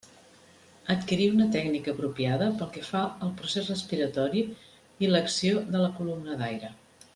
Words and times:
Adquirir 0.93 1.27
una 1.33 1.45
tècnica 1.55 1.93
apropiada 1.97 2.47
pel 2.61 2.71
que 2.79 2.85
fa 2.87 3.03
al 3.27 3.35
procés 3.43 3.71
respiratori 3.73 4.43
i 5.07 5.11
l'acció 5.15 5.65
de 5.77 5.85
la 5.87 5.95
columna 6.01 6.41
d'aire. 6.43 6.75